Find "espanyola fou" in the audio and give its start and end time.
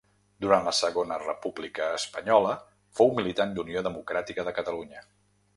1.99-3.13